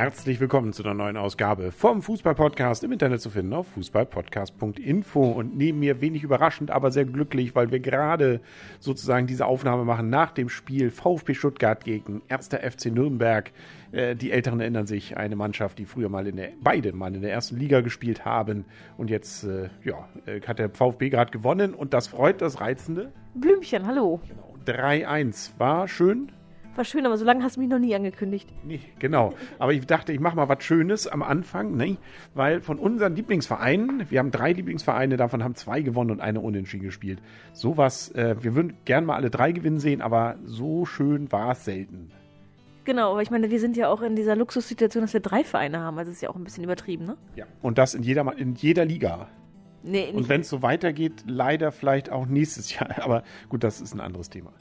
Herzlich 0.00 0.40
willkommen 0.40 0.72
zu 0.72 0.82
einer 0.82 0.94
neuen 0.94 1.18
Ausgabe 1.18 1.72
vom 1.72 2.00
Fußballpodcast 2.00 2.84
im 2.84 2.92
Internet 2.92 3.20
zu 3.20 3.28
finden 3.28 3.52
auf 3.52 3.66
fußballpodcast.info 3.74 5.22
und 5.22 5.58
neben 5.58 5.78
mir 5.78 6.00
wenig 6.00 6.22
überraschend, 6.22 6.70
aber 6.70 6.90
sehr 6.90 7.04
glücklich, 7.04 7.54
weil 7.54 7.70
wir 7.70 7.80
gerade 7.80 8.40
sozusagen 8.78 9.26
diese 9.26 9.44
Aufnahme 9.44 9.84
machen 9.84 10.08
nach 10.08 10.30
dem 10.30 10.48
Spiel 10.48 10.90
VfB 10.90 11.34
Stuttgart 11.34 11.84
gegen 11.84 12.22
1. 12.30 12.48
FC 12.48 12.86
Nürnberg. 12.86 13.52
Äh, 13.92 14.16
die 14.16 14.32
Älteren 14.32 14.60
erinnern 14.60 14.86
sich, 14.86 15.18
eine 15.18 15.36
Mannschaft, 15.36 15.78
die 15.78 15.84
früher 15.84 16.08
mal 16.08 16.26
in 16.26 16.36
der, 16.36 16.52
beide 16.62 16.94
mal 16.94 17.14
in 17.14 17.20
der 17.20 17.32
ersten 17.32 17.58
Liga 17.58 17.82
gespielt 17.82 18.24
haben 18.24 18.64
und 18.96 19.10
jetzt, 19.10 19.44
äh, 19.44 19.68
ja, 19.84 20.08
äh, 20.24 20.40
hat 20.40 20.60
der 20.60 20.70
VfB 20.70 21.10
gerade 21.10 21.30
gewonnen 21.30 21.74
und 21.74 21.92
das 21.92 22.08
freut 22.08 22.40
das 22.40 22.62
Reizende. 22.62 23.12
Blümchen, 23.34 23.86
hallo. 23.86 24.22
Genau. 24.26 24.56
3-1 24.64 25.58
war 25.58 25.88
schön. 25.88 26.32
War 26.76 26.84
schön, 26.84 27.04
aber 27.04 27.16
so 27.16 27.24
lange 27.24 27.42
hast 27.42 27.56
du 27.56 27.60
mich 27.60 27.68
noch 27.68 27.78
nie 27.78 27.94
angekündigt. 27.94 28.48
Nee, 28.64 28.80
genau. 28.98 29.34
Aber 29.58 29.72
ich 29.72 29.86
dachte, 29.86 30.12
ich 30.12 30.20
mache 30.20 30.36
mal 30.36 30.48
was 30.48 30.62
Schönes 30.62 31.06
am 31.06 31.22
Anfang, 31.22 31.76
ne? 31.76 31.96
weil 32.34 32.60
von 32.60 32.78
unseren 32.78 33.16
Lieblingsvereinen, 33.16 34.10
wir 34.10 34.18
haben 34.20 34.30
drei 34.30 34.52
Lieblingsvereine, 34.52 35.16
davon 35.16 35.42
haben 35.42 35.56
zwei 35.56 35.82
gewonnen 35.82 36.12
und 36.12 36.20
eine 36.20 36.40
unentschieden 36.40 36.84
gespielt. 36.84 37.20
Sowas, 37.52 38.12
äh, 38.12 38.36
wir 38.40 38.54
würden 38.54 38.76
gern 38.84 39.04
mal 39.04 39.16
alle 39.16 39.30
drei 39.30 39.52
gewinnen 39.52 39.80
sehen, 39.80 40.00
aber 40.00 40.36
so 40.44 40.86
schön 40.86 41.30
war 41.32 41.52
es 41.52 41.64
selten. 41.64 42.12
Genau, 42.84 43.12
aber 43.12 43.22
ich 43.22 43.30
meine, 43.30 43.50
wir 43.50 43.60
sind 43.60 43.76
ja 43.76 43.88
auch 43.88 44.02
in 44.02 44.16
dieser 44.16 44.36
Luxussituation, 44.36 45.02
dass 45.02 45.12
wir 45.12 45.20
drei 45.20 45.44
Vereine 45.44 45.80
haben. 45.80 45.98
Also 45.98 46.10
ist 46.10 46.22
ja 46.22 46.30
auch 46.30 46.36
ein 46.36 46.44
bisschen 46.44 46.64
übertrieben, 46.64 47.04
ne? 47.04 47.16
Ja. 47.36 47.46
Und 47.62 47.78
das 47.78 47.94
in 47.94 48.02
jeder, 48.02 48.36
in 48.38 48.54
jeder 48.54 48.84
Liga. 48.84 49.28
Nee, 49.82 50.12
und 50.12 50.28
wenn 50.28 50.42
es 50.42 50.48
so 50.48 50.62
weitergeht, 50.62 51.24
leider 51.26 51.72
vielleicht 51.72 52.10
auch 52.10 52.26
nächstes 52.26 52.74
Jahr. 52.78 53.02
Aber 53.02 53.22
gut, 53.48 53.64
das 53.64 53.80
ist 53.80 53.94
ein 53.94 54.00
anderes 54.00 54.30
Thema. 54.30 54.52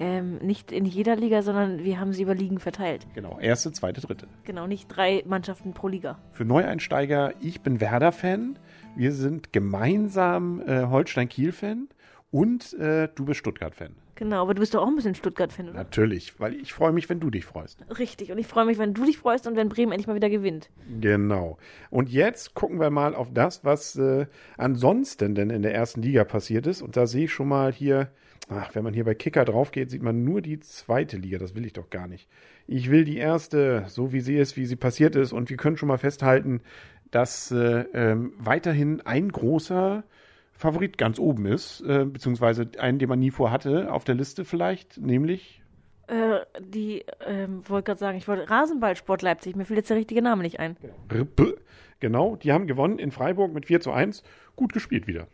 Ähm, 0.00 0.38
nicht 0.38 0.72
in 0.72 0.86
jeder 0.86 1.14
Liga, 1.14 1.42
sondern 1.42 1.84
wir 1.84 2.00
haben 2.00 2.14
sie 2.14 2.22
über 2.22 2.34
Ligen 2.34 2.58
verteilt. 2.58 3.06
Genau, 3.14 3.38
erste, 3.38 3.70
zweite, 3.70 4.00
dritte. 4.00 4.26
Genau, 4.44 4.66
nicht 4.66 4.88
drei 4.88 5.22
Mannschaften 5.26 5.74
pro 5.74 5.88
Liga. 5.88 6.18
Für 6.32 6.46
Neueinsteiger, 6.46 7.34
ich 7.40 7.60
bin 7.60 7.82
Werder-Fan. 7.82 8.58
Wir 8.96 9.12
sind 9.12 9.52
gemeinsam 9.52 10.62
äh, 10.66 10.86
Holstein-Kiel-Fan. 10.86 11.88
Und 12.30 12.72
äh, 12.74 13.08
du 13.14 13.26
bist 13.26 13.40
Stuttgart-Fan. 13.40 13.94
Genau, 14.20 14.42
aber 14.42 14.52
du 14.52 14.60
bist 14.60 14.74
doch 14.74 14.82
auch 14.82 14.86
ein 14.86 14.96
bisschen 14.96 15.14
Stuttgart-Fan, 15.14 15.70
oder? 15.70 15.78
Natürlich, 15.78 16.38
weil 16.38 16.54
ich 16.54 16.74
freue 16.74 16.92
mich, 16.92 17.08
wenn 17.08 17.20
du 17.20 17.30
dich 17.30 17.46
freust. 17.46 17.82
Richtig, 17.98 18.30
und 18.30 18.36
ich 18.36 18.46
freue 18.46 18.66
mich, 18.66 18.76
wenn 18.76 18.92
du 18.92 19.06
dich 19.06 19.16
freust 19.16 19.46
und 19.46 19.56
wenn 19.56 19.70
Bremen 19.70 19.92
endlich 19.92 20.08
mal 20.08 20.14
wieder 20.14 20.28
gewinnt. 20.28 20.68
Genau. 21.00 21.56
Und 21.88 22.10
jetzt 22.10 22.52
gucken 22.52 22.80
wir 22.80 22.90
mal 22.90 23.14
auf 23.14 23.32
das, 23.32 23.64
was 23.64 23.96
äh, 23.96 24.26
ansonsten 24.58 25.34
denn 25.34 25.48
in 25.48 25.62
der 25.62 25.74
ersten 25.74 26.02
Liga 26.02 26.24
passiert 26.24 26.66
ist. 26.66 26.82
Und 26.82 26.98
da 26.98 27.06
sehe 27.06 27.24
ich 27.24 27.32
schon 27.32 27.48
mal 27.48 27.72
hier 27.72 28.10
Ach, 28.52 28.74
wenn 28.74 28.82
man 28.82 28.94
hier 28.94 29.04
bei 29.04 29.14
Kicker 29.14 29.44
drauf 29.44 29.70
geht, 29.70 29.90
sieht 29.90 30.02
man 30.02 30.24
nur 30.24 30.42
die 30.42 30.58
zweite 30.58 31.16
Liga. 31.16 31.38
Das 31.38 31.54
will 31.54 31.64
ich 31.64 31.72
doch 31.72 31.88
gar 31.88 32.08
nicht. 32.08 32.28
Ich 32.66 32.90
will 32.90 33.04
die 33.04 33.16
erste, 33.16 33.84
so 33.86 34.12
wie 34.12 34.20
sie 34.20 34.36
ist, 34.36 34.56
wie 34.56 34.66
sie 34.66 34.74
passiert 34.74 35.14
ist. 35.14 35.32
Und 35.32 35.50
wir 35.50 35.56
können 35.56 35.76
schon 35.76 35.86
mal 35.86 35.98
festhalten, 35.98 36.60
dass 37.12 37.52
äh, 37.52 37.84
ähm, 37.94 38.32
weiterhin 38.38 39.02
ein 39.02 39.30
großer 39.30 40.02
Favorit 40.60 40.98
ganz 40.98 41.18
oben 41.18 41.46
ist, 41.46 41.80
äh, 41.80 42.04
beziehungsweise 42.04 42.68
einen, 42.78 42.98
den 42.98 43.08
man 43.08 43.18
nie 43.18 43.30
vorhatte 43.30 43.90
auf 43.90 44.04
der 44.04 44.14
Liste 44.14 44.44
vielleicht, 44.44 44.98
nämlich 44.98 45.62
äh, 46.06 46.40
die, 46.60 47.04
ähm, 47.24 47.62
wollte 47.66 47.86
gerade 47.86 47.98
sagen, 47.98 48.18
ich 48.18 48.28
wollte 48.28 48.50
Rasenballsport 48.50 49.22
Leipzig, 49.22 49.56
mir 49.56 49.64
fiel 49.64 49.76
jetzt 49.76 49.88
der 49.88 49.96
richtige 49.96 50.20
Name 50.20 50.42
nicht 50.42 50.60
ein. 50.60 50.76
Genau, 51.98 52.36
die 52.36 52.52
haben 52.52 52.66
gewonnen 52.66 52.98
in 52.98 53.10
Freiburg 53.10 53.54
mit 53.54 53.66
4 53.66 53.80
zu 53.80 53.90
1. 53.90 54.22
Gut 54.54 54.72
gespielt 54.74 55.06
wieder. 55.06 55.28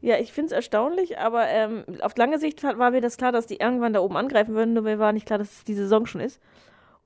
Ja, 0.00 0.18
ich 0.18 0.32
finde 0.32 0.46
es 0.46 0.52
erstaunlich, 0.52 1.18
aber 1.18 1.46
ähm, 1.46 1.84
auf 2.00 2.16
lange 2.16 2.38
Sicht 2.38 2.62
war 2.64 2.90
mir 2.90 3.00
das 3.00 3.18
klar, 3.18 3.30
dass 3.30 3.46
die 3.46 3.56
irgendwann 3.56 3.92
da 3.92 4.00
oben 4.00 4.16
angreifen 4.16 4.54
würden, 4.54 4.72
nur 4.74 4.82
mir 4.82 4.98
war 4.98 5.12
nicht 5.12 5.26
klar, 5.26 5.38
dass 5.38 5.58
es 5.58 5.64
die 5.64 5.74
Saison 5.74 6.06
schon 6.06 6.20
ist. 6.20 6.40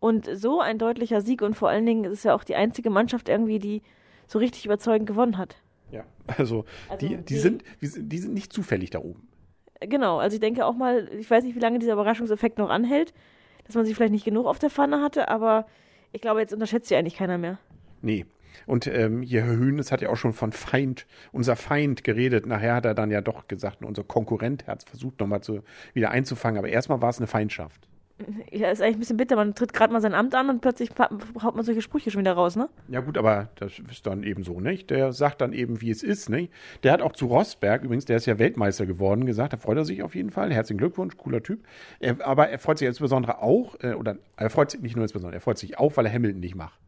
Und 0.01 0.31
so 0.33 0.61
ein 0.61 0.79
deutlicher 0.79 1.21
Sieg 1.21 1.43
und 1.43 1.55
vor 1.55 1.69
allen 1.69 1.85
Dingen 1.85 2.05
ist 2.05 2.13
es 2.13 2.25
ja 2.25 2.35
auch 2.35 2.45
die 2.45 2.55
einzige 2.55 2.89
Mannschaft 2.89 3.29
irgendwie, 3.29 3.59
die 3.59 3.83
so 4.27 4.39
richtig 4.39 4.65
überzeugend 4.65 5.09
gewonnen 5.09 5.37
hat. 5.37 5.57
Ja, 5.95 6.05
also, 6.27 6.65
also 6.89 7.07
die, 7.07 7.17
die, 7.17 7.25
die, 7.25 7.39
sind, 7.39 7.65
die 7.81 8.19
sind 8.19 8.35
nicht 8.35 8.53
zufällig 8.53 8.91
da 8.91 8.99
oben. 8.99 9.29
Genau, 9.81 10.19
also 10.19 10.35
ich 10.35 10.41
denke 10.41 10.67
auch 10.67 10.75
mal, 10.75 11.09
ich 11.19 11.31
weiß 11.31 11.45
nicht, 11.45 11.55
wie 11.55 11.61
lange 11.61 11.79
dieser 11.79 11.93
Überraschungseffekt 11.93 12.59
noch 12.59 12.71
anhält, 12.71 13.15
dass 13.65 13.77
man 13.77 13.85
sich 13.85 13.95
vielleicht 13.95 14.13
nicht 14.13 14.25
genug 14.25 14.47
auf 14.47 14.59
der 14.59 14.71
Pfanne 14.71 15.01
hatte, 15.03 15.29
aber 15.29 15.67
ich 16.13 16.21
glaube, 16.21 16.41
jetzt 16.41 16.53
unterschätzt 16.53 16.89
sie 16.89 16.97
eigentlich 16.97 17.17
keiner 17.17 17.39
mehr. 17.39 17.59
Nee, 18.03 18.27
und 18.67 18.87
ähm, 18.87 19.23
hier 19.23 19.45
Herr 19.45 19.57
Höhnes 19.57 19.93
hat 19.93 20.01
ja 20.01 20.09
auch 20.11 20.17
schon 20.17 20.33
von 20.33 20.53
Feind, 20.53 21.07
unser 21.33 21.57
Feind 21.57 22.05
geredet. 22.05 22.47
Nachher 22.47 22.75
hat 22.75 22.87
er 22.87 22.95
dann 22.95 23.11
ja 23.11 23.21
doch 23.21 23.47
gesagt, 23.49 23.85
unser 23.85 24.05
Konkurrent 24.05 24.67
hat 24.67 24.81
es 24.81 24.85
versucht 24.85 25.21
nochmal 25.21 25.43
zu, 25.43 25.63
wieder 25.93 26.11
einzufangen. 26.11 26.59
Aber 26.59 26.69
erstmal 26.69 27.03
war 27.03 27.11
es 27.11 27.19
eine 27.19 27.27
Feindschaft. 27.27 27.89
Ja, 28.53 28.71
ist 28.71 28.81
eigentlich 28.81 28.97
ein 28.97 29.01
bisschen 29.01 29.17
bitter. 29.17 29.35
Man 29.35 29.55
tritt 29.55 29.73
gerade 29.73 29.93
mal 29.93 30.01
sein 30.01 30.15
Amt 30.15 30.35
an 30.37 30.49
und 30.49 30.61
plötzlich 30.61 30.91
haut 30.99 31.57
man 31.57 31.65
solche 31.65 31.83
Sprüche 31.83 32.13
schon 32.13 32.21
wieder 32.21 32.35
raus, 32.35 32.55
ne? 32.55 32.69
Ja, 32.89 33.01
gut, 33.01 33.19
aber 33.19 33.49
das 33.57 33.81
ist 33.91 34.07
dann 34.07 34.23
eben 34.23 34.45
so, 34.45 34.61
nicht? 34.61 34.91
Der 34.91 35.13
sagt 35.13 35.41
dann 35.41 35.53
eben, 35.53 35.81
wie 35.81 35.91
es 35.91 36.05
ist, 36.05 36.29
nicht? 36.31 36.53
Der 36.85 36.93
hat 36.93 37.03
auch 37.03 37.13
zu 37.13 37.27
Rosberg, 37.27 37.83
übrigens, 37.83 38.05
der 38.05 38.19
ist 38.19 38.27
ja 38.27 38.39
Weltmeister 38.39 38.87
geworden, 38.87 39.27
gesagt, 39.27 39.53
da 39.53 39.57
freut 39.57 39.79
er 39.79 39.85
sich 39.85 40.03
auf 40.05 40.15
jeden 40.15 40.31
Fall. 40.31 40.53
Herzlichen 40.53 40.79
Glückwunsch, 40.79 41.17
cooler 41.17 41.43
Typ. 41.43 41.65
Er, 41.99 42.25
aber 42.25 42.49
er 42.49 42.61
freut 42.61 42.79
sich 42.79 42.87
insbesondere 42.87 43.43
auch, 43.43 43.75
äh, 43.81 43.95
oder 43.95 44.17
er 44.37 44.51
freut 44.51 44.71
sich 44.71 44.81
nicht 44.81 44.95
nur 44.95 45.05
insbesondere, 45.05 45.39
er 45.39 45.41
freut 45.41 45.59
sich 45.59 45.79
auch, 45.79 45.97
weil 45.97 46.07
er 46.07 46.13
Hamilton 46.13 46.41
nicht 46.41 46.55
macht. 46.55 46.79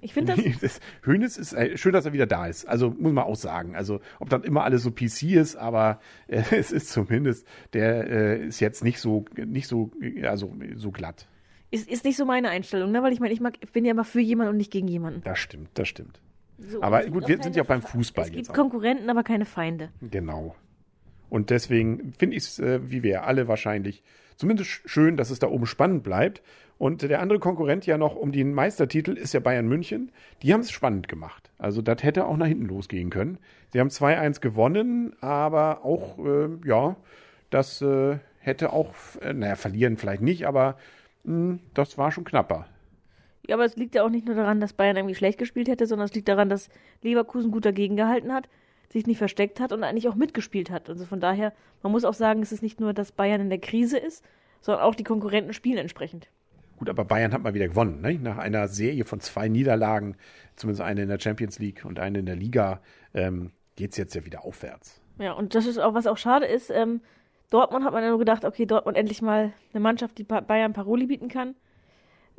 Ich 0.00 0.12
finde 0.12 0.34
das, 0.34 0.60
das. 0.60 0.80
Hönes 1.04 1.38
ist 1.38 1.52
äh, 1.52 1.76
schön, 1.76 1.92
dass 1.92 2.04
er 2.04 2.12
wieder 2.12 2.26
da 2.26 2.46
ist. 2.46 2.66
Also 2.66 2.90
muss 2.90 3.12
man 3.12 3.24
auch 3.24 3.36
sagen. 3.36 3.74
Also 3.74 4.00
ob 4.20 4.28
dann 4.28 4.42
immer 4.44 4.64
alles 4.64 4.82
so 4.82 4.90
PC 4.90 5.34
ist, 5.34 5.56
aber 5.56 6.00
äh, 6.28 6.42
es 6.56 6.72
ist 6.72 6.90
zumindest, 6.90 7.46
der 7.72 8.10
äh, 8.10 8.46
ist 8.46 8.60
jetzt 8.60 8.84
nicht 8.84 8.98
so, 8.98 9.24
nicht 9.36 9.68
so, 9.68 9.90
also 10.22 10.54
so 10.76 10.90
glatt. 10.90 11.26
Ist, 11.70 11.88
ist 11.88 12.04
nicht 12.04 12.16
so 12.16 12.26
meine 12.26 12.50
Einstellung, 12.50 12.92
ne? 12.92 13.02
Weil 13.02 13.12
ich 13.12 13.20
meine, 13.20 13.32
ich 13.32 13.40
mag, 13.40 13.54
ich 13.60 13.72
bin 13.72 13.84
ja 13.84 13.92
immer 13.92 14.04
für 14.04 14.20
jemanden 14.20 14.50
und 14.50 14.56
nicht 14.58 14.70
gegen 14.70 14.88
jemanden. 14.88 15.22
Das 15.24 15.38
stimmt, 15.38 15.70
das 15.74 15.88
stimmt. 15.88 16.20
So, 16.58 16.82
aber 16.82 17.04
gut, 17.06 17.26
wir 17.28 17.42
sind 17.42 17.56
ja 17.56 17.62
auch 17.62 17.66
beim 17.66 17.82
Fußball 17.82 18.24
es 18.24 18.30
jetzt. 18.30 18.40
Es 18.40 18.46
gibt 18.48 18.56
Konkurrenten, 18.56 19.08
aber 19.08 19.22
keine 19.22 19.46
Feinde. 19.46 19.90
Genau. 20.00 20.54
Und 21.32 21.48
deswegen 21.48 22.12
finde 22.12 22.36
ich 22.36 22.42
es, 22.42 22.58
äh, 22.58 22.78
wie 22.90 23.02
wir 23.02 23.24
alle 23.24 23.48
wahrscheinlich, 23.48 24.02
zumindest 24.36 24.82
schön, 24.84 25.16
dass 25.16 25.30
es 25.30 25.38
da 25.38 25.46
oben 25.46 25.64
spannend 25.64 26.02
bleibt. 26.02 26.42
Und 26.76 27.00
der 27.00 27.22
andere 27.22 27.38
Konkurrent 27.38 27.86
ja 27.86 27.96
noch 27.96 28.16
um 28.16 28.32
den 28.32 28.52
Meistertitel 28.52 29.12
ist 29.12 29.32
ja 29.32 29.40
Bayern 29.40 29.66
München. 29.66 30.12
Die 30.42 30.52
haben 30.52 30.60
es 30.60 30.70
spannend 30.70 31.08
gemacht. 31.08 31.50
Also 31.56 31.80
das 31.80 32.02
hätte 32.02 32.26
auch 32.26 32.36
nach 32.36 32.48
hinten 32.48 32.66
losgehen 32.66 33.08
können. 33.08 33.38
Sie 33.72 33.80
haben 33.80 33.88
2-1 33.88 34.42
gewonnen, 34.42 35.16
aber 35.22 35.86
auch, 35.86 36.18
äh, 36.18 36.50
ja, 36.66 36.96
das 37.48 37.80
äh, 37.80 38.18
hätte 38.40 38.74
auch, 38.74 38.92
äh, 39.22 39.32
naja, 39.32 39.56
verlieren 39.56 39.96
vielleicht 39.96 40.20
nicht, 40.20 40.46
aber 40.46 40.76
mh, 41.24 41.32
hm, 41.34 41.60
das 41.72 41.96
war 41.96 42.12
schon 42.12 42.24
knapper. 42.24 42.66
Ja, 43.48 43.56
aber 43.56 43.64
es 43.64 43.76
liegt 43.76 43.94
ja 43.94 44.04
auch 44.04 44.10
nicht 44.10 44.26
nur 44.26 44.36
daran, 44.36 44.60
dass 44.60 44.74
Bayern 44.74 44.98
irgendwie 44.98 45.14
schlecht 45.14 45.38
gespielt 45.38 45.68
hätte, 45.68 45.86
sondern 45.86 46.04
es 46.04 46.14
liegt 46.14 46.28
daran, 46.28 46.50
dass 46.50 46.68
Leverkusen 47.00 47.50
gut 47.50 47.64
dagegen 47.64 47.96
gehalten 47.96 48.34
hat, 48.34 48.50
sich 48.92 49.06
nicht 49.06 49.18
versteckt 49.18 49.60
hat 49.60 49.72
und 49.72 49.84
eigentlich 49.84 50.08
auch 50.08 50.14
mitgespielt 50.14 50.70
hat. 50.70 50.88
Also 50.88 51.04
von 51.04 51.20
daher, 51.20 51.52
man 51.82 51.92
muss 51.92 52.04
auch 52.04 52.14
sagen, 52.14 52.42
es 52.42 52.52
ist 52.52 52.62
nicht 52.62 52.80
nur, 52.80 52.92
dass 52.92 53.12
Bayern 53.12 53.40
in 53.40 53.50
der 53.50 53.58
Krise 53.58 53.98
ist, 53.98 54.24
sondern 54.60 54.84
auch 54.84 54.94
die 54.94 55.04
Konkurrenten 55.04 55.52
spielen 55.52 55.78
entsprechend. 55.78 56.28
Gut, 56.78 56.88
aber 56.88 57.04
Bayern 57.04 57.32
hat 57.32 57.42
mal 57.42 57.54
wieder 57.54 57.68
gewonnen, 57.68 58.00
ne? 58.00 58.14
Nach 58.14 58.38
einer 58.38 58.68
Serie 58.68 59.04
von 59.04 59.20
zwei 59.20 59.48
Niederlagen, 59.48 60.16
zumindest 60.56 60.82
eine 60.82 61.02
in 61.02 61.08
der 61.08 61.20
Champions 61.20 61.58
League 61.58 61.84
und 61.84 61.98
eine 61.98 62.18
in 62.18 62.26
der 62.26 62.36
Liga, 62.36 62.80
ähm, 63.14 63.52
geht 63.76 63.92
es 63.92 63.96
jetzt 63.96 64.14
ja 64.14 64.24
wieder 64.24 64.44
aufwärts. 64.44 65.00
Ja, 65.18 65.32
und 65.32 65.54
das 65.54 65.66
ist 65.66 65.78
auch, 65.78 65.94
was 65.94 66.06
auch 66.06 66.18
schade 66.18 66.46
ist, 66.46 66.70
ähm, 66.70 67.00
Dortmund 67.50 67.84
hat 67.84 67.92
man 67.92 68.02
ja 68.02 68.08
nur 68.08 68.18
gedacht, 68.18 68.44
okay, 68.44 68.64
Dortmund 68.64 68.96
endlich 68.96 69.20
mal 69.20 69.52
eine 69.72 69.80
Mannschaft, 69.80 70.16
die 70.16 70.24
Bayern 70.24 70.72
Paroli 70.72 71.06
bieten 71.06 71.28
kann. 71.28 71.54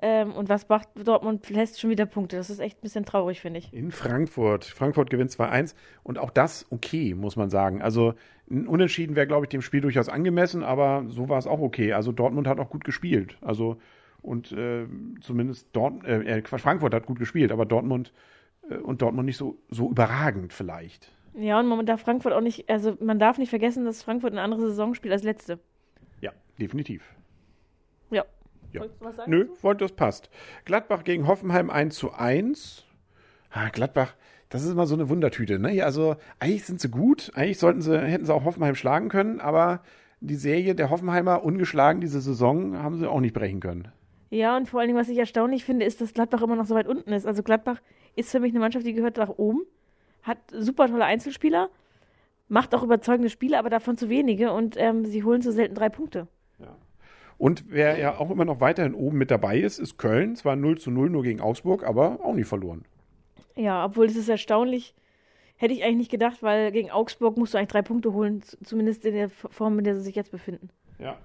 Ähm, 0.06 0.34
und 0.34 0.50
was 0.50 0.68
macht 0.68 0.90
Dortmund? 0.96 1.50
Lässt 1.50 1.80
schon 1.80 1.90
wieder 1.90 2.06
Punkte. 2.06 2.36
Das 2.36 2.50
ist 2.50 2.59
echt 2.59 2.80
ein 2.80 2.81
bisschen 2.81 3.06
traurig, 3.06 3.40
finde 3.40 3.59
ich. 3.59 3.72
In 3.72 3.90
Frankfurt. 3.90 4.66
Frankfurt 4.66 5.09
gewinnt 5.09 5.31
2-1. 5.31 5.75
Und 6.03 6.19
auch 6.19 6.30
das 6.30 6.68
okay, 6.72 7.14
muss 7.14 7.38
man 7.38 7.50
sagen. 7.50 7.82
Also 7.82 8.14
ein 8.52 8.67
Unentschieden 8.67 9.16
wäre, 9.16 9.28
glaube 9.28 9.46
ich, 9.46 9.50
dem 9.50 9.61
Spiel 9.61 9.79
durchaus 9.79 10.09
angemessen, 10.09 10.61
aber 10.61 11.05
so 11.08 11.29
war 11.29 11.38
es 11.38 11.47
auch 11.47 11.61
okay. 11.61 11.94
Also 11.94 12.11
Dortmund 12.11 12.47
hat 12.47 12.59
auch 12.59 12.70
gut 12.70 12.84
gespielt. 12.84 13.38
Also 13.40 13.78
und 14.22 14.52
äh, 14.52 14.88
zumindest 15.22 15.70
dort, 15.72 16.03
äh, 16.03 16.40
äh 16.40 16.44
Frankfurt 16.44 16.94
hat 16.94 17.06
gut 17.06 17.20
gespielt, 17.20 17.53
aber 17.53 17.66
Dortmund 17.66 18.11
äh, 18.70 18.76
und 18.76 19.02
Dortmund 19.02 19.26
nicht 19.26 19.38
so, 19.38 19.58
so 19.70 19.90
überragend 19.90 20.52
vielleicht. 20.52 21.14
Ja, 21.34 21.61
und 21.61 21.67
man 21.70 21.85
darf 21.85 22.02
Frankfurt 22.02 22.34
auch 22.34 22.41
nicht, 22.41 22.70
also 22.70 22.97
man 22.99 23.20
darf 23.20 23.38
nicht 23.38 23.49
vergessen, 23.49 23.85
dass 23.85 24.03
Frankfurt 24.03 24.34
eine 24.34 24.41
andere 24.41 24.59
Saison 24.59 24.96
spielt 24.96 25.14
als 25.14 25.23
letzte. 25.23 25.59
Ja, 26.20 26.34
definitiv. 26.59 27.03
Ja. 28.73 28.81
ja. 28.81 28.81
Wolltest 28.81 29.02
du 29.02 29.05
was 29.05 29.16
sagen? 29.16 29.31
Nö, 29.31 29.47
wollte, 29.61 29.85
das 29.85 29.91
passt. 29.93 30.29
Gladbach 30.66 31.03
gegen 31.03 31.28
Hoffenheim 31.28 31.70
1 31.70 31.96
zu 31.96 32.11
1. 32.14 32.85
Ah, 33.52 33.70
Gladbach, 33.70 34.16
das 34.49 34.64
ist 34.64 34.72
immer 34.72 34.85
so 34.85 34.96
eine 34.96 35.09
Wundertüte, 35.09 35.59
ne? 35.59 35.84
Also, 35.84 36.16
eigentlich 36.40 36.66
sind 36.66 36.81
sie 36.81 36.90
gut, 36.90 37.31
eigentlich 37.35 37.59
sollten 37.59 37.81
sie, 37.81 37.99
hätten 37.99 38.25
sie 38.25 38.34
auch 38.34 38.46
Hoffenheim 38.46 38.75
schlagen 38.75 39.09
können, 39.09 39.40
aber 39.40 39.81
die 40.20 40.35
Serie 40.35 40.73
der 40.73 40.90
Hoffenheimer 40.90 41.43
ungeschlagen 41.43 42.02
diese 42.02 42.22
Saison 42.22 42.81
haben 42.81 42.97
sie 42.97 43.09
auch 43.09 43.20
nicht 43.20 43.34
brechen 43.34 43.59
können. 43.59 43.90
Ja, 44.29 44.58
und 44.58 44.67
vor 44.67 44.79
allen 44.79 44.87
Dingen, 44.87 44.99
was 44.99 45.09
ich 45.09 45.17
erstaunlich 45.17 45.64
finde, 45.64 45.85
ist, 45.85 46.02
dass 46.02 46.14
Gladbach 46.14 46.41
immer 46.41 46.55
noch 46.55 46.66
so 46.66 46.73
weit 46.73 46.87
unten 46.87 47.11
ist. 47.14 47.28
Also 47.28 47.43
Gladbach 47.43 47.81
ist 48.16 48.31
für 48.31 48.40
mich 48.40 48.52
eine 48.52 48.59
Mannschaft, 48.59 48.85
die 48.85 48.93
gehört 48.93 49.17
nach 49.17 49.29
oben, 49.29 49.61
hat 50.23 50.37
super 50.52 50.87
tolle 50.87 51.05
Einzelspieler, 51.05 51.70
macht 52.47 52.73
auch 52.73 52.84
überzeugende 52.84 53.29
Spiele, 53.29 53.59
aber 53.59 53.70
davon 53.70 53.97
zu 53.97 54.09
wenige 54.09 54.52
und 54.52 54.75
ähm, 54.78 55.05
sie 55.05 55.23
holen 55.23 55.41
so 55.41 55.52
selten 55.52 55.75
drei 55.75 55.90
Punkte. 55.90 56.28
Und 57.38 57.66
wer 57.68 57.97
ja 57.97 58.18
auch 58.18 58.32
immer 58.32 58.46
noch 58.46 58.59
weiterhin 58.59 58.94
oben 58.94 59.18
mit 59.18 59.32
dabei 59.32 59.59
ist, 59.59 59.80
ist 59.80 59.97
Köln. 59.97 60.35
Zwar 60.35 60.56
0 60.56 60.78
zu 60.78 60.91
0 60.91 61.09
nur 61.09 61.24
gegen 61.24 61.41
Augsburg, 61.41 61.84
aber 61.84 62.20
auch 62.24 62.34
nie 62.34 62.44
verloren. 62.44 62.85
Ja, 63.56 63.85
obwohl 63.85 64.06
es 64.06 64.16
ist 64.16 64.30
erstaunlich. 64.30 64.96
Hätte 65.56 65.74
ich 65.74 65.84
eigentlich 65.84 65.97
nicht 65.97 66.12
gedacht, 66.12 66.41
weil 66.41 66.72
gegen 66.72 66.91
Augsburg 66.91 67.38
musst 67.38 67.53
du 67.53 67.58
eigentlich 67.58 67.70
drei 67.70 67.82
Punkte 67.84 68.14
holen, 68.14 68.44
zumindest 68.64 69.06
in 69.06 69.14
der 69.14 69.30
Form, 69.30 69.78
in 69.78 69.84
der 69.85 69.96
sie 69.96 70.02
sich 70.02 70.16
jetzt 70.16 70.32
befinden. 70.32 70.70
Ja. 70.99 71.17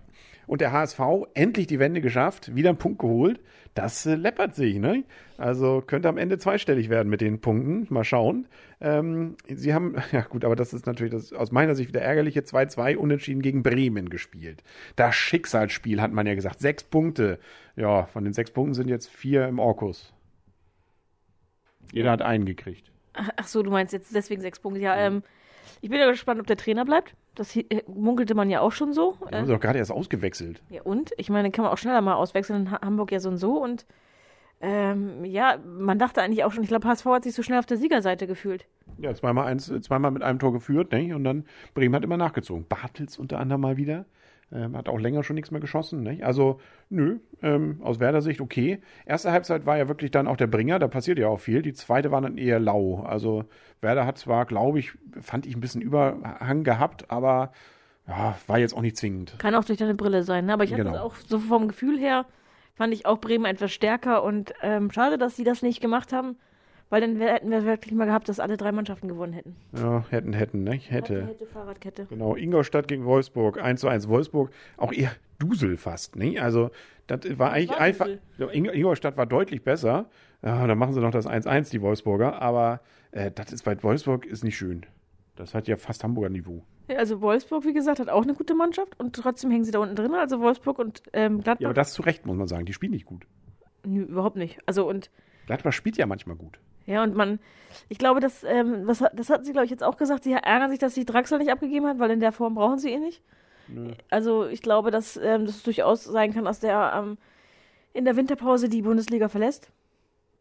Und 0.46 0.62
der 0.62 0.72
HSV 0.72 1.00
endlich 1.34 1.66
die 1.66 1.78
Wende 1.78 2.00
geschafft, 2.00 2.54
wieder 2.54 2.70
einen 2.70 2.78
Punkt 2.78 2.98
geholt. 3.00 3.38
Das 3.74 4.06
äh, 4.06 4.14
läppert 4.14 4.54
sich, 4.54 4.78
ne? 4.78 5.04
Also 5.36 5.82
könnte 5.86 6.08
am 6.08 6.16
Ende 6.16 6.38
zweistellig 6.38 6.88
werden 6.88 7.10
mit 7.10 7.20
den 7.20 7.40
Punkten. 7.40 7.86
Mal 7.92 8.02
schauen. 8.02 8.48
Ähm, 8.80 9.36
sie 9.46 9.74
haben, 9.74 9.96
ja 10.12 10.22
gut, 10.22 10.44
aber 10.44 10.56
das 10.56 10.72
ist 10.72 10.86
natürlich 10.86 11.12
das, 11.12 11.32
aus 11.32 11.52
meiner 11.52 11.74
Sicht 11.74 11.90
wieder 11.90 12.00
ärgerliche 12.00 12.40
2-2 12.40 12.96
unentschieden 12.96 13.42
gegen 13.42 13.62
Bremen 13.62 14.08
gespielt. 14.08 14.64
Das 14.96 15.14
Schicksalsspiel 15.14 16.00
hat 16.00 16.12
man 16.12 16.26
ja 16.26 16.34
gesagt. 16.34 16.60
Sechs 16.60 16.82
Punkte. 16.82 17.38
Ja, 17.76 18.06
von 18.06 18.24
den 18.24 18.32
sechs 18.32 18.50
Punkten 18.50 18.74
sind 18.74 18.88
jetzt 18.88 19.08
vier 19.08 19.46
im 19.46 19.58
Orkus. 19.58 20.12
Jeder 21.92 22.10
hat 22.10 22.22
einen 22.22 22.46
gekriegt. 22.46 22.90
Ach 23.12 23.46
so, 23.46 23.62
du 23.62 23.70
meinst 23.70 23.92
jetzt 23.92 24.14
deswegen 24.14 24.40
sechs 24.40 24.60
Punkte. 24.60 24.80
Ja, 24.80 24.96
ähm, 24.96 25.22
ich 25.80 25.90
bin 25.90 26.00
ja 26.00 26.10
gespannt, 26.10 26.40
ob 26.40 26.46
der 26.46 26.56
Trainer 26.56 26.84
bleibt. 26.84 27.14
Das 27.38 27.54
äh, 27.54 27.64
munkelte 27.86 28.34
man 28.34 28.50
ja 28.50 28.60
auch 28.60 28.72
schon 28.72 28.92
so. 28.92 29.16
Den 29.30 29.38
haben 29.38 29.46
sie 29.46 29.52
doch 29.52 29.60
gerade 29.60 29.78
erst 29.78 29.92
ausgewechselt. 29.92 30.60
Ja, 30.70 30.82
und? 30.82 31.12
Ich 31.18 31.30
meine, 31.30 31.50
kann 31.52 31.62
man 31.64 31.72
auch 31.72 31.78
schneller 31.78 32.00
mal 32.00 32.14
auswechseln 32.14 32.62
in 32.62 32.70
Ha- 32.72 32.80
Hamburg 32.84 33.12
ja 33.12 33.20
so 33.20 33.28
und 33.28 33.36
so. 33.38 33.62
Und 33.62 33.86
ähm, 34.60 35.24
ja, 35.24 35.56
man 35.64 36.00
dachte 36.00 36.20
eigentlich 36.20 36.42
auch 36.42 36.50
schon, 36.50 36.64
ich 36.64 36.68
glaube, 36.68 36.88
HSV 36.88 37.04
hat 37.06 37.22
sich 37.22 37.34
so 37.34 37.44
schnell 37.44 37.60
auf 37.60 37.66
der 37.66 37.76
Siegerseite 37.76 38.26
gefühlt. 38.26 38.66
Ja, 38.98 39.14
zweimal, 39.14 39.46
eins, 39.46 39.72
zweimal 39.82 40.10
mit 40.10 40.22
einem 40.24 40.40
Tor 40.40 40.52
geführt, 40.52 40.90
ne? 40.90 41.14
Und 41.14 41.22
dann 41.22 41.44
Bremen 41.74 41.94
hat 41.94 42.02
immer 42.02 42.16
nachgezogen. 42.16 42.66
Bartels 42.68 43.18
unter 43.18 43.38
anderem 43.38 43.60
mal 43.60 43.76
wieder. 43.76 44.04
Ähm, 44.50 44.76
hat 44.76 44.88
auch 44.88 44.98
länger 44.98 45.22
schon 45.24 45.34
nichts 45.34 45.50
mehr 45.50 45.60
geschossen. 45.60 46.02
Ne? 46.02 46.20
Also, 46.22 46.58
nö, 46.88 47.18
ähm, 47.42 47.80
aus 47.82 48.00
Werder 48.00 48.22
Sicht 48.22 48.40
okay. 48.40 48.80
Erste 49.04 49.30
Halbzeit 49.30 49.66
war 49.66 49.76
ja 49.76 49.88
wirklich 49.88 50.10
dann 50.10 50.26
auch 50.26 50.36
der 50.38 50.46
Bringer, 50.46 50.78
da 50.78 50.88
passiert 50.88 51.18
ja 51.18 51.28
auch 51.28 51.40
viel. 51.40 51.60
Die 51.60 51.74
zweite 51.74 52.10
war 52.10 52.22
dann 52.22 52.38
eher 52.38 52.58
lau. 52.58 53.02
Also, 53.02 53.44
Werder 53.82 54.06
hat 54.06 54.16
zwar, 54.16 54.46
glaube 54.46 54.78
ich, 54.78 54.92
fand 55.20 55.44
ich 55.46 55.54
ein 55.54 55.60
bisschen 55.60 55.82
Überhang 55.82 56.64
gehabt, 56.64 57.10
aber 57.10 57.52
ja, 58.06 58.38
war 58.46 58.58
jetzt 58.58 58.74
auch 58.74 58.80
nicht 58.80 58.96
zwingend. 58.96 59.34
Kann 59.38 59.54
auch 59.54 59.64
durch 59.64 59.78
deine 59.78 59.94
Brille 59.94 60.22
sein, 60.22 60.46
ne? 60.46 60.54
aber 60.54 60.64
ich 60.64 60.72
hatte 60.72 60.84
Genau. 60.84 60.98
auch 60.98 61.14
so 61.14 61.38
vom 61.38 61.68
Gefühl 61.68 61.98
her, 61.98 62.24
fand 62.74 62.94
ich 62.94 63.04
auch 63.04 63.18
Bremen 63.18 63.44
etwas 63.44 63.70
stärker 63.70 64.22
und 64.22 64.54
ähm, 64.62 64.90
schade, 64.90 65.18
dass 65.18 65.36
sie 65.36 65.44
das 65.44 65.60
nicht 65.60 65.82
gemacht 65.82 66.12
haben, 66.14 66.36
weil 66.90 67.00
dann 67.00 67.20
hätten 67.20 67.50
wir 67.50 67.64
wirklich 67.64 67.92
mal 67.94 68.06
gehabt, 68.06 68.28
dass 68.28 68.40
alle 68.40 68.56
drei 68.56 68.72
Mannschaften 68.72 69.08
gewonnen 69.08 69.32
hätten. 69.32 69.56
Ja, 69.76 70.04
hätten, 70.10 70.32
hätten, 70.32 70.64
ne? 70.64 70.72
Hätte. 70.72 71.26
Hätte, 71.26 71.46
Fahrradkette. 71.46 72.06
Genau, 72.06 72.34
Ingolstadt 72.34 72.88
gegen 72.88 73.04
Wolfsburg, 73.04 73.60
1 73.60 73.80
zu 73.80 73.88
1 73.88 74.08
Wolfsburg, 74.08 74.50
auch 74.76 74.92
eher 74.92 75.12
Dusel 75.38 75.76
fast, 75.76 76.16
ne? 76.16 76.38
Also, 76.40 76.70
das 77.06 77.38
war 77.38 77.52
eigentlich 77.52 77.70
war 77.70 77.80
einfach. 77.80 78.08
Ing 78.52 78.66
Ingolstadt 78.66 79.16
war 79.16 79.26
deutlich 79.26 79.62
besser. 79.62 80.06
Ja, 80.42 80.66
dann 80.66 80.78
machen 80.78 80.92
sie 80.92 81.00
noch 81.00 81.10
das 81.10 81.26
1-1, 81.26 81.70
die 81.70 81.82
Wolfsburger, 81.82 82.40
aber 82.40 82.80
äh, 83.10 83.30
das 83.30 83.52
ist 83.52 83.64
bei 83.64 83.80
Wolfsburg 83.82 84.24
ist 84.24 84.44
nicht 84.44 84.56
schön. 84.56 84.86
Das 85.36 85.54
hat 85.54 85.68
ja 85.68 85.76
fast 85.76 86.04
Hamburger 86.04 86.28
Niveau. 86.28 86.62
Also 86.88 87.20
Wolfsburg, 87.20 87.64
wie 87.64 87.74
gesagt, 87.74 88.00
hat 88.00 88.08
auch 88.08 88.22
eine 88.22 88.34
gute 88.34 88.54
Mannschaft 88.54 88.98
und 88.98 89.14
trotzdem 89.14 89.50
hängen 89.50 89.64
sie 89.64 89.72
da 89.72 89.78
unten 89.78 89.94
drin. 89.94 90.14
Also 90.14 90.40
Wolfsburg 90.40 90.78
und 90.78 91.02
ähm, 91.12 91.42
Gladbach. 91.42 91.60
Ja, 91.60 91.68
aber 91.68 91.74
das 91.74 91.92
zu 91.92 92.02
Recht, 92.02 92.24
muss 92.24 92.36
man 92.36 92.48
sagen. 92.48 92.64
Die 92.64 92.72
spielen 92.72 92.92
nicht 92.92 93.04
gut. 93.04 93.26
Nö, 93.84 94.02
überhaupt 94.02 94.36
nicht. 94.36 94.58
Also 94.66 94.88
und 94.88 95.10
Gladbach 95.46 95.72
spielt 95.72 95.96
ja 95.96 96.06
manchmal 96.06 96.36
gut. 96.36 96.58
Ja, 96.88 97.02
und 97.04 97.14
man, 97.14 97.38
ich 97.88 97.98
glaube, 97.98 98.18
das, 98.20 98.42
ähm, 98.44 98.86
was, 98.86 99.00
hat- 99.00 99.12
das 99.16 99.30
hatten 99.30 99.44
sie, 99.44 99.52
glaube 99.52 99.66
ich, 99.66 99.70
jetzt 99.70 99.84
auch 99.84 99.96
gesagt. 99.96 100.24
Sie 100.24 100.32
ärgern 100.32 100.70
sich, 100.70 100.78
dass 100.80 100.94
sie 100.94 101.04
Draxler 101.04 101.38
nicht 101.38 101.50
abgegeben 101.52 101.86
hat, 101.86 101.98
weil 101.98 102.10
in 102.10 102.18
der 102.20 102.32
Form 102.32 102.54
brauchen 102.54 102.78
sie 102.78 102.90
ihn 102.92 103.02
nicht. 103.02 103.22
Also 104.10 104.46
ich 104.46 104.62
glaube, 104.62 104.90
dass 104.90 105.18
ähm, 105.18 105.44
das 105.44 105.62
durchaus 105.62 106.02
sein 106.04 106.32
kann, 106.32 106.46
dass 106.46 106.58
der 106.60 106.94
ähm, 106.96 107.18
in 107.92 108.06
der 108.06 108.16
Winterpause 108.16 108.70
die 108.70 108.80
Bundesliga 108.82 109.28
verlässt. 109.28 109.70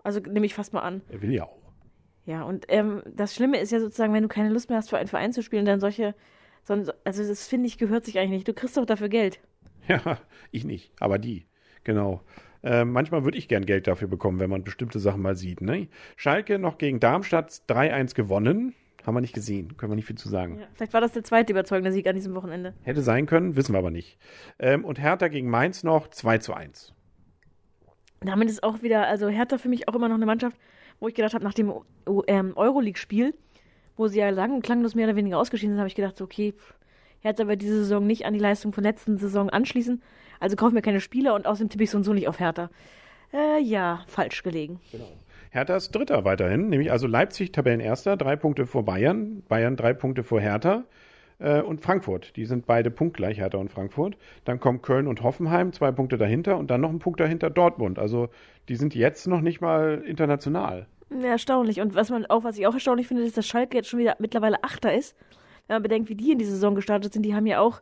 Also 0.03 0.21
nehme 0.21 0.45
ich 0.45 0.53
fast 0.55 0.71
mal 0.71 0.79
an. 0.79 1.01
Er 1.09 1.21
will 1.21 1.33
ja 1.33 1.43
auch. 1.43 1.57
Ja, 2.25 2.43
und 2.43 2.65
ähm, 2.69 3.03
das 3.05 3.35
Schlimme 3.35 3.59
ist 3.59 3.71
ja 3.73 3.79
sozusagen, 3.81 4.13
wenn 4.13 4.23
du 4.23 4.29
keine 4.29 4.49
Lust 4.49 4.69
mehr 4.69 4.77
hast, 4.77 4.89
für 4.89 4.97
einen 4.97 5.09
Verein 5.09 5.33
zu 5.33 5.43
spielen, 5.43 5.65
dann 5.65 5.81
solche, 5.81 6.15
so, 6.63 6.73
also 7.03 7.27
das 7.27 7.47
finde 7.47 7.67
ich, 7.67 7.77
gehört 7.77 8.05
sich 8.05 8.17
eigentlich 8.17 8.31
nicht. 8.31 8.47
Du 8.47 8.53
kriegst 8.53 8.77
doch 8.77 8.85
dafür 8.85 9.09
Geld. 9.09 9.39
Ja, 9.89 10.19
ich 10.51 10.63
nicht, 10.63 10.93
aber 11.01 11.17
die. 11.19 11.45
Genau. 11.83 12.21
Äh, 12.63 12.85
manchmal 12.85 13.23
würde 13.23 13.37
ich 13.37 13.47
gern 13.47 13.65
Geld 13.65 13.87
dafür 13.87 14.07
bekommen, 14.07 14.39
wenn 14.39 14.49
man 14.49 14.63
bestimmte 14.63 14.99
Sachen 14.99 15.21
mal 15.21 15.35
sieht. 15.35 15.61
Ne? 15.61 15.87
Schalke 16.15 16.59
noch 16.59 16.77
gegen 16.77 16.99
Darmstadt 16.99 17.61
3-1 17.69 18.15
gewonnen. 18.15 18.73
Haben 19.05 19.15
wir 19.15 19.21
nicht 19.21 19.33
gesehen. 19.33 19.77
Können 19.77 19.93
wir 19.93 19.95
nicht 19.95 20.05
viel 20.05 20.17
zu 20.17 20.27
sagen. 20.27 20.59
Ja. 20.59 20.67
Vielleicht 20.73 20.93
war 20.93 20.99
das 20.99 21.13
der 21.13 21.23
zweite 21.23 21.53
überzeugende 21.53 21.93
Sieg 21.93 22.07
an 22.07 22.15
diesem 22.15 22.35
Wochenende. 22.35 22.73
Hätte 22.83 23.01
sein 23.01 23.25
können, 23.25 23.55
wissen 23.55 23.73
wir 23.73 23.79
aber 23.79 23.91
nicht. 23.91 24.17
Ähm, 24.59 24.83
und 24.83 24.99
Hertha 24.99 25.29
gegen 25.29 25.49
Mainz 25.49 25.83
noch 25.83 26.09
2 26.09 26.39
zu 26.39 26.53
1. 26.53 26.93
Damit 28.19 28.49
ist 28.49 28.63
auch 28.63 28.81
wieder, 28.81 29.07
also 29.07 29.29
Hertha 29.29 29.57
für 29.57 29.69
mich 29.69 29.87
auch 29.87 29.95
immer 29.95 30.09
noch 30.09 30.15
eine 30.15 30.25
Mannschaft, 30.25 30.57
wo 30.99 31.07
ich 31.07 31.13
gedacht 31.13 31.35
habe, 31.35 31.43
nach 31.43 31.53
dem 31.53 31.71
ähm, 32.27 32.53
Euroleague-Spiel, 32.57 33.33
wo 33.95 34.07
sie 34.07 34.19
ja 34.19 34.29
lang 34.29 34.53
und 34.53 34.61
klanglos 34.63 34.95
mehr 34.95 35.07
oder 35.07 35.15
weniger 35.15 35.37
ausgeschieden 35.37 35.75
sind, 35.75 35.79
habe 35.79 35.87
ich 35.87 35.95
gedacht, 35.95 36.19
okay, 36.19 36.53
pff, 36.53 36.73
Hertha 37.21 37.47
wird 37.47 37.61
diese 37.61 37.79
Saison 37.79 38.05
nicht 38.05 38.25
an 38.25 38.33
die 38.33 38.39
Leistung 38.39 38.73
von 38.73 38.83
letzten 38.83 39.17
Saison 39.17 39.49
anschließen. 39.49 40.01
Also 40.39 40.55
kaufen 40.55 40.75
wir 40.75 40.81
keine 40.81 41.01
Spieler 41.01 41.35
und 41.35 41.47
außerdem 41.47 41.69
tippe 41.69 41.83
ich 41.83 41.89
so 41.89 41.97
und 41.97 42.03
so 42.03 42.13
nicht 42.13 42.27
auf 42.27 42.39
Hertha. 42.39 42.69
Äh, 43.33 43.61
ja, 43.61 44.03
falsch 44.07 44.43
gelegen. 44.43 44.79
Hertha 45.51 45.75
ist 45.75 45.91
Dritter 45.91 46.23
weiterhin, 46.25 46.69
nämlich 46.69 46.91
also 46.91 47.07
Leipzig 47.07 47.51
Tabellenerster, 47.51 48.17
drei 48.17 48.35
Punkte 48.35 48.65
vor 48.65 48.83
Bayern, 48.85 49.43
Bayern 49.47 49.75
drei 49.75 49.93
Punkte 49.93 50.23
vor 50.23 50.39
Hertha 50.39 50.83
äh, 51.39 51.61
und 51.61 51.81
Frankfurt. 51.81 52.35
Die 52.35 52.45
sind 52.45 52.65
beide 52.65 52.91
punktgleich, 52.91 53.37
Hertha 53.37 53.57
und 53.57 53.71
Frankfurt. 53.71 54.17
Dann 54.45 54.59
kommen 54.59 54.81
Köln 54.81 55.07
und 55.07 55.23
Hoffenheim, 55.23 55.73
zwei 55.73 55.91
Punkte 55.91 56.17
dahinter 56.17 56.57
und 56.57 56.69
dann 56.69 56.81
noch 56.81 56.89
ein 56.89 56.99
Punkt 56.99 57.19
dahinter 57.19 57.49
Dortmund. 57.49 57.99
Also 57.99 58.29
die 58.69 58.75
sind 58.75 58.95
jetzt 58.95 59.27
noch 59.27 59.41
nicht 59.41 59.61
mal 59.61 60.03
international. 60.05 60.87
Ja, 61.09 61.29
erstaunlich. 61.29 61.79
Und 61.81 61.95
was 61.95 62.09
man 62.09 62.25
auch, 62.25 62.43
was 62.43 62.57
ich 62.57 62.67
auch 62.67 62.73
erstaunlich 62.73 63.07
finde, 63.07 63.23
ist, 63.23 63.37
dass 63.37 63.47
Schalke 63.47 63.77
jetzt 63.77 63.89
schon 63.89 63.99
wieder 63.99 64.15
mittlerweile 64.19 64.63
Achter 64.63 64.93
ist. 64.93 65.15
Wenn 65.67 65.75
man 65.75 65.83
bedenkt, 65.83 66.09
wie 66.09 66.15
die 66.15 66.31
in 66.31 66.39
die 66.39 66.45
Saison 66.45 66.75
gestartet 66.75 67.13
sind, 67.13 67.23
die 67.23 67.35
haben 67.35 67.45
ja 67.45 67.59
auch 67.59 67.81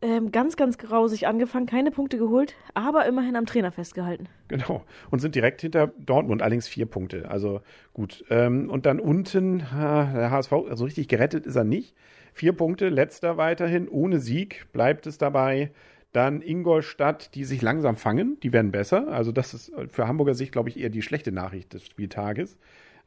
ähm, 0.00 0.30
ganz, 0.30 0.56
ganz 0.56 0.78
grausig 0.78 1.26
angefangen, 1.26 1.66
keine 1.66 1.90
Punkte 1.90 2.18
geholt, 2.18 2.54
aber 2.74 3.06
immerhin 3.06 3.34
am 3.34 3.46
Trainer 3.46 3.72
festgehalten. 3.72 4.28
Genau. 4.46 4.84
Und 5.10 5.18
sind 5.18 5.34
direkt 5.34 5.60
hinter 5.60 5.88
Dortmund, 5.98 6.40
allerdings 6.40 6.68
vier 6.68 6.86
Punkte. 6.86 7.28
Also 7.28 7.62
gut. 7.92 8.24
Ähm, 8.30 8.70
und 8.70 8.86
dann 8.86 9.00
unten, 9.00 9.72
ha, 9.72 10.04
der 10.04 10.30
HSV, 10.30 10.52
also 10.68 10.84
richtig 10.84 11.08
gerettet 11.08 11.46
ist 11.46 11.56
er 11.56 11.64
nicht. 11.64 11.94
Vier 12.32 12.52
Punkte, 12.52 12.88
letzter 12.88 13.36
weiterhin, 13.36 13.88
ohne 13.88 14.20
Sieg, 14.20 14.66
bleibt 14.72 15.06
es 15.08 15.18
dabei. 15.18 15.72
Dann 16.12 16.40
Ingolstadt, 16.42 17.34
die 17.34 17.44
sich 17.44 17.60
langsam 17.60 17.96
fangen, 17.96 18.38
die 18.42 18.52
werden 18.52 18.70
besser. 18.70 19.08
Also 19.08 19.32
das 19.32 19.52
ist 19.52 19.72
für 19.88 20.06
Hamburger 20.06 20.34
Sicht, 20.34 20.52
glaube 20.52 20.68
ich, 20.68 20.78
eher 20.78 20.90
die 20.90 21.02
schlechte 21.02 21.32
Nachricht 21.32 21.74
des 21.74 21.84
Spieltages. 21.84 22.56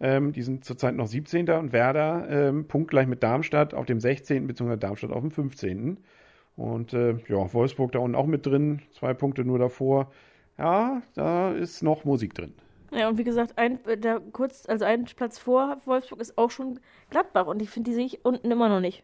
Ähm, 0.02 0.34
die 0.34 0.42
sind 0.42 0.66
zurzeit 0.66 0.96
noch 0.96 1.06
17. 1.06 1.48
und 1.50 1.74
Werder 1.74 2.28
ähm, 2.30 2.68
punktgleich 2.68 3.06
mit 3.06 3.22
Darmstadt 3.22 3.76
auf 3.76 3.86
dem 3.86 4.00
16. 4.00 4.48
beziehungsweise 4.48 4.80
Darmstadt 4.80 5.12
auf 5.12 5.22
dem 5.22 5.30
15. 5.30 5.98
Und 6.56 6.94
äh, 6.94 7.18
ja, 7.28 7.54
Wolfsburg 7.54 7.92
da 7.92 8.00
unten 8.00 8.16
auch 8.16 8.26
mit 8.26 8.46
drin, 8.46 8.82
zwei 8.92 9.14
Punkte 9.14 9.46
nur 9.46 9.60
davor. 9.60 10.12
Ja, 10.58 11.04
da 11.14 11.52
ist 11.52 11.84
noch 11.84 12.04
Musik 12.04 12.34
drin. 12.34 12.54
Ja, 12.92 13.08
und 13.08 13.18
wie 13.20 13.24
gesagt, 13.24 13.58
ein, 13.58 13.84
äh, 13.86 13.98
der 13.98 14.20
kurz, 14.20 14.68
also 14.68 14.86
ein 14.86 15.06
Platz 15.06 15.38
vor 15.38 15.78
Wolfsburg 15.86 16.20
ist 16.20 16.38
auch 16.38 16.52
schon 16.52 16.80
Gladbach 17.10 17.46
und 17.46 17.62
ich 17.62 17.70
finde, 17.70 17.92
die 17.92 17.96
sehe 17.96 18.06
ich 18.06 18.26
unten 18.26 18.52
immer 18.52 18.70
noch 18.70 18.82
nicht. 18.82 19.04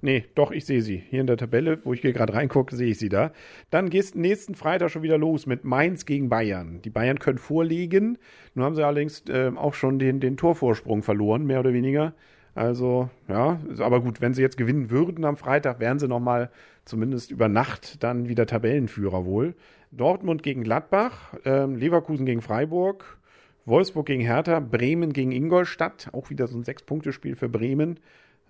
Nee, 0.00 0.24
doch, 0.34 0.50
ich 0.50 0.66
sehe 0.66 0.82
sie. 0.82 0.96
Hier 0.96 1.20
in 1.20 1.26
der 1.26 1.36
Tabelle, 1.36 1.80
wo 1.84 1.94
ich 1.94 2.00
hier 2.00 2.12
gerade 2.12 2.34
reingucke, 2.34 2.76
sehe 2.76 2.90
ich 2.90 2.98
sie 2.98 3.08
da. 3.08 3.32
Dann 3.70 3.88
geht 3.88 4.14
nächsten 4.14 4.54
Freitag 4.54 4.90
schon 4.90 5.02
wieder 5.02 5.18
los 5.18 5.46
mit 5.46 5.64
Mainz 5.64 6.04
gegen 6.04 6.28
Bayern. 6.28 6.82
Die 6.82 6.90
Bayern 6.90 7.18
können 7.18 7.38
vorlegen. 7.38 8.18
Nun 8.54 8.64
haben 8.64 8.74
sie 8.74 8.84
allerdings 8.84 9.24
äh, 9.28 9.50
auch 9.56 9.74
schon 9.74 9.98
den, 9.98 10.20
den 10.20 10.36
Torvorsprung 10.36 11.02
verloren, 11.02 11.46
mehr 11.46 11.60
oder 11.60 11.72
weniger. 11.72 12.14
Also, 12.54 13.10
ja, 13.28 13.58
aber 13.78 14.00
gut, 14.00 14.20
wenn 14.20 14.32
sie 14.32 14.42
jetzt 14.42 14.56
gewinnen 14.56 14.90
würden 14.90 15.24
am 15.24 15.36
Freitag, 15.36 15.80
wären 15.80 15.98
sie 15.98 16.06
nochmal 16.06 16.50
zumindest 16.84 17.30
über 17.30 17.48
Nacht 17.48 18.02
dann 18.02 18.28
wieder 18.28 18.46
Tabellenführer 18.46 19.24
wohl. 19.24 19.54
Dortmund 19.90 20.42
gegen 20.42 20.62
Gladbach, 20.62 21.34
ähm, 21.44 21.76
Leverkusen 21.76 22.26
gegen 22.26 22.42
Freiburg, 22.42 23.18
Wolfsburg 23.64 24.06
gegen 24.06 24.22
Hertha, 24.22 24.60
Bremen 24.60 25.12
gegen 25.12 25.32
Ingolstadt, 25.32 26.10
auch 26.12 26.30
wieder 26.30 26.46
so 26.46 26.58
ein 26.58 26.64
Sechs-Punkte-Spiel 26.64 27.34
für 27.34 27.48
Bremen. 27.48 27.98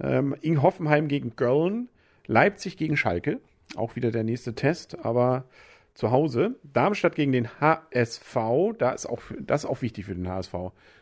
Ähm, 0.01 0.35
Ing 0.41 0.63
Hoffenheim 0.63 1.09
gegen 1.09 1.37
Köln, 1.37 1.89
Leipzig 2.27 2.77
gegen 2.77 2.97
Schalke, 2.97 3.41
auch 3.77 3.97
wieder 3.97 4.11
der 4.11 4.25
nächste 4.25 4.55
Test, 4.55 5.05
aber 5.05 5.45
zu 5.95 6.11
Hause. 6.11 6.57
Darmstadt 6.65 7.15
gegen 7.15 7.33
den 7.33 7.49
HSV, 7.61 8.37
da 8.79 8.91
ist 8.91 9.07
auch, 9.07 9.21
das 9.41 9.65
ist 9.65 9.71
auch 9.71 9.81
wichtig 9.83 10.05
für 10.07 10.15
den 10.15 10.29
HSV. 10.29 10.53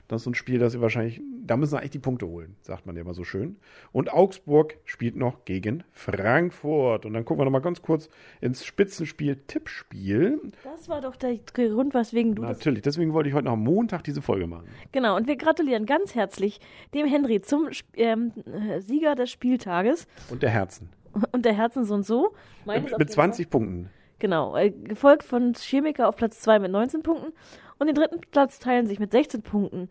Das 0.09 0.21
ist 0.21 0.25
so 0.25 0.31
ein 0.31 0.35
Spiel, 0.35 0.59
das 0.59 0.73
sie 0.73 0.81
wahrscheinlich, 0.83 1.23
da 1.47 1.57
müssen 1.57 1.71
sie 1.71 1.79
eigentlich 1.79 1.93
die 1.93 1.99
Punkte 1.99 2.27
holen, 2.27 2.57
sagt 2.61 2.85
man 2.85 2.95
ja 2.97 3.01
immer 3.03 3.15
so 3.15 3.25
schön. 3.25 3.57
Und 3.93 4.13
Augsburg 4.13 4.77
spielt 4.85 5.17
noch 5.17 5.47
gegen 5.47 5.85
Frankfurt. 5.93 7.07
Und 7.07 7.15
dann 7.15 7.25
gucken 7.25 7.41
wir 7.41 7.45
noch 7.47 7.51
mal 7.53 7.61
ganz 7.61 7.81
kurz 7.81 8.11
ins 8.43 8.65
Spitzenspiel 8.65 9.37
Tippspiel. 9.47 10.41
Das 10.65 10.89
war 10.91 11.01
doch 11.01 11.17
der 11.17 11.37
Grund, 11.37 11.95
weswegen 11.95 12.35
du 12.35 12.43
das. 12.43 12.59
Natürlich, 12.59 12.83
deswegen 12.83 13.13
wollte 13.15 13.29
ich 13.31 13.35
heute 13.35 13.47
noch 13.47 13.53
am 13.55 13.65
Montag 13.65 14.05
diese 14.05 14.21
Folge 14.21 14.47
machen. 14.47 14.67
Genau, 14.93 15.17
und 15.17 15.27
wir 15.27 15.37
gratulieren 15.37 15.87
ganz 15.87 16.15
herzlich 16.15 16.61
dem 16.93 17.07
Henry 17.07 17.41
zum 17.41 17.69
Sp- 17.73 17.89
ähm, 17.97 18.33
äh, 18.47 18.81
Sieger 18.81 19.15
des 19.15 19.31
Spieltages 19.31 20.07
Und 20.31 20.43
der 20.43 20.51
Herzen. 20.51 20.91
und 21.33 21.45
der 21.47 21.55
Herzen 21.55 21.85
so 21.85 21.95
und 21.95 22.05
so. 22.05 22.35
Meines 22.67 22.91
Mit 22.91 22.99
jeden 23.01 23.09
20 23.09 23.49
Punkten. 23.51 23.91
Genau, 24.23 24.57
äh, 24.57 24.71
gefolgt 24.71 25.25
von 25.25 25.53
Chemiker 25.53 26.09
auf 26.09 26.15
Platz 26.15 26.39
2 26.43 26.61
mit 26.61 26.71
19 26.71 27.03
Punkten 27.03 27.33
und 27.81 27.89
den 27.89 27.97
dritten 27.97 28.21
Platz 28.31 28.61
teilen 28.61 28.87
sich 28.87 29.01
mit 29.01 29.11
16 29.11 29.43
Punkten. 29.43 29.91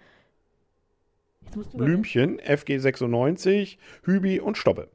Blümchen, 1.73 2.39
FG96, 2.39 3.77
Hübi 4.03 4.39
und 4.39 4.57
Stoppe. 4.57 4.87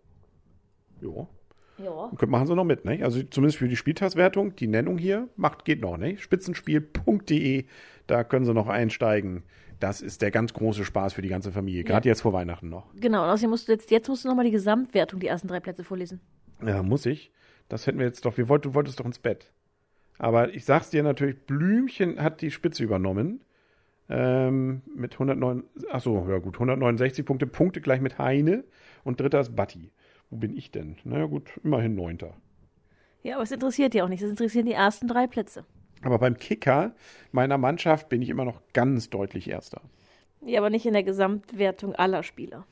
Jo. 1.02 1.28
Ja. 1.76 2.10
Machen 2.26 2.46
sie 2.46 2.54
noch 2.54 2.64
mit, 2.64 2.86
ne? 2.86 3.00
Also 3.02 3.22
zumindest 3.24 3.58
für 3.58 3.68
die 3.68 3.76
Spieltagswertung, 3.76 4.56
die 4.56 4.68
Nennung 4.68 4.96
hier 4.96 5.28
macht, 5.36 5.66
geht 5.66 5.82
noch, 5.82 5.98
ne? 5.98 6.16
Spitzenspiel.de, 6.16 7.66
da 8.06 8.24
können 8.24 8.46
sie 8.46 8.54
noch 8.54 8.68
einsteigen. 8.68 9.42
Das 9.80 10.00
ist 10.00 10.22
der 10.22 10.30
ganz 10.30 10.54
große 10.54 10.86
Spaß 10.86 11.12
für 11.12 11.20
die 11.20 11.28
ganze 11.28 11.52
Familie, 11.52 11.84
gerade 11.84 12.08
ja. 12.08 12.12
jetzt 12.12 12.22
vor 12.22 12.32
Weihnachten 12.32 12.70
noch. 12.70 12.86
Genau, 12.94 13.24
und 13.24 13.28
außerdem 13.28 13.50
musst 13.50 13.68
du 13.68 13.72
jetzt, 13.72 13.90
jetzt 13.90 14.08
musst 14.08 14.24
du 14.24 14.28
nochmal 14.28 14.46
die 14.46 14.50
Gesamtwertung, 14.50 15.20
die 15.20 15.26
ersten 15.26 15.48
drei 15.48 15.60
Plätze 15.60 15.84
vorlesen. 15.84 16.22
Ja, 16.64 16.82
muss 16.82 17.04
ich. 17.04 17.30
Das 17.68 17.86
hätten 17.86 17.98
wir 17.98 18.06
jetzt 18.06 18.24
doch, 18.24 18.36
wir 18.36 18.48
wollt, 18.48 18.64
du 18.64 18.74
wolltest 18.74 19.00
doch 19.00 19.06
ins 19.06 19.18
Bett. 19.18 19.52
Aber 20.18 20.54
ich 20.54 20.64
sag's 20.64 20.90
dir 20.90 21.02
natürlich, 21.02 21.36
Blümchen 21.46 22.22
hat 22.22 22.40
die 22.40 22.50
Spitze 22.50 22.82
übernommen. 22.84 23.42
Ähm, 24.08 24.82
mit 24.94 25.14
109, 25.14 25.64
achso, 25.90 26.26
ja 26.28 26.38
gut, 26.38 26.54
169 26.54 27.24
Punkte, 27.24 27.46
Punkte 27.46 27.80
gleich 27.80 28.00
mit 28.00 28.18
Heine 28.18 28.64
und 29.02 29.20
dritter 29.20 29.40
ist 29.40 29.56
Batti. 29.56 29.90
Wo 30.30 30.36
bin 30.36 30.56
ich 30.56 30.70
denn? 30.70 30.96
Naja 31.04 31.26
gut, 31.26 31.50
immerhin 31.64 31.94
neunter. 31.96 32.34
Ja, 33.22 33.34
aber 33.34 33.42
es 33.42 33.50
interessiert 33.50 33.94
die 33.94 34.02
auch 34.02 34.08
nicht. 34.08 34.22
Es 34.22 34.30
interessieren 34.30 34.66
die 34.66 34.72
ersten 34.72 35.08
drei 35.08 35.26
Plätze. 35.26 35.64
Aber 36.02 36.18
beim 36.18 36.36
Kicker 36.36 36.94
meiner 37.32 37.58
Mannschaft 37.58 38.08
bin 38.08 38.22
ich 38.22 38.28
immer 38.28 38.44
noch 38.44 38.62
ganz 38.72 39.10
deutlich 39.10 39.48
Erster. 39.48 39.82
Ja, 40.42 40.60
aber 40.60 40.70
nicht 40.70 40.86
in 40.86 40.92
der 40.92 41.02
Gesamtwertung 41.02 41.94
aller 41.96 42.22
Spieler. 42.22 42.64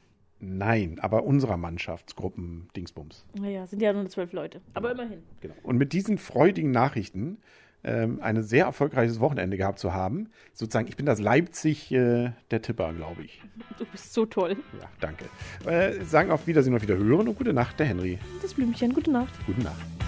Nein, 0.47 0.99
aber 1.01 1.25
unserer 1.25 1.57
Mannschaftsgruppen 1.57 2.69
Dingsbums. 2.77 3.25
Naja, 3.39 3.67
sind 3.67 3.81
ja 3.81 3.93
nur 3.93 4.09
zwölf 4.09 4.33
Leute. 4.33 4.61
Aber 4.75 4.91
genau. 4.91 5.03
immerhin. 5.03 5.23
Genau. 5.41 5.55
Und 5.63 5.79
mit 5.79 5.93
diesen 5.93 6.19
freudigen 6.19 6.71
Nachrichten 6.71 7.39
ähm, 7.85 8.19
ein 8.23 8.43
sehr 8.43 8.67
erfolgreiches 8.67 9.21
Wochenende 9.21 9.57
gehabt 9.57 9.79
zu 9.79 9.93
haben. 9.93 10.29
Sozusagen, 10.53 10.89
ich 10.89 10.97
bin 10.97 11.07
das 11.07 11.21
Leipzig 11.21 11.93
äh, 11.93 12.33
der 12.51 12.63
Tipper, 12.63 12.93
glaube 12.93 13.23
ich. 13.23 13.43
Du 13.79 13.85
bist 13.87 14.13
so 14.13 14.25
toll. 14.25 14.57
Ja, 14.81 14.89
danke. 15.01 15.25
Äh, 15.67 16.05
sagen 16.05 16.31
auf 16.31 16.47
Wiedersehen 16.47 16.75
und 16.75 16.83
Wiederhören 16.83 17.29
und 17.29 17.37
gute 17.37 17.53
Nacht, 17.53 17.79
der 17.81 17.87
Henry. 17.87 18.19
Das 18.41 18.55
Blümchen, 18.55 18.95
gute 18.95 19.11
Nacht. 19.11 19.35
Gute 19.47 19.63
Nacht. 19.63 20.04